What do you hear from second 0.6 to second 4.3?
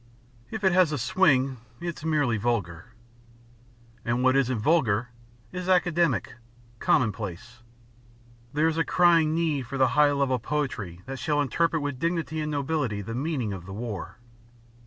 it has a swing, it's merely vulgar, and